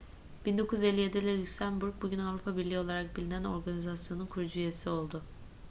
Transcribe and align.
1957'de 0.45 1.37
lüksemburg 1.39 1.93
bugün 2.01 2.19
avrupa 2.19 2.57
birliği 2.57 2.79
olarak 2.79 3.15
bilinen 3.17 3.43
organizasyonun 3.43 4.25
kurucu 4.27 4.59
üyesi 4.59 4.89
oldu 4.89 5.21